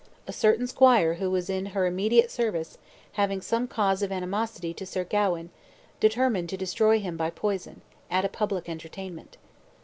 [0.25, 2.79] A certain squire who was in her immediate service,
[3.11, 5.51] having some cause of animosity to Sir Gawain,
[5.99, 9.37] determined to destroy him by poison, at a public entertainment.